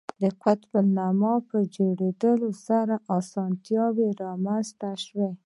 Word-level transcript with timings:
د 0.21 0.23
قطب 0.43 0.71
نما 0.95 1.33
په 1.49 1.57
جوړېدو 1.75 2.31
سره 2.67 2.95
اسانتیا 3.17 3.85
رامنځته 4.23 4.89
شوه. 5.05 5.29